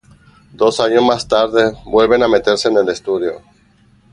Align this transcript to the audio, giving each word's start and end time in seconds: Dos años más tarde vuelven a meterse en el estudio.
Dos 0.51 0.79
años 0.79 1.03
más 1.03 1.27
tarde 1.27 1.73
vuelven 1.85 2.23
a 2.23 2.27
meterse 2.27 2.67
en 2.67 2.77
el 2.77 2.89
estudio. 2.89 3.43